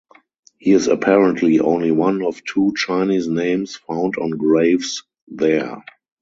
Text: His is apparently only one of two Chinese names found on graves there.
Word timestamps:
His 0.57 0.87
is 0.87 0.87
apparently 0.87 1.59
only 1.59 1.91
one 1.91 2.23
of 2.23 2.43
two 2.43 2.73
Chinese 2.75 3.27
names 3.27 3.75
found 3.75 4.15
on 4.17 4.31
graves 4.31 5.03
there. 5.27 5.83